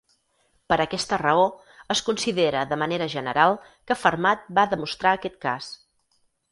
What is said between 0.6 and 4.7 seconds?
Per aquesta raó, es considera de manera general que Fermat va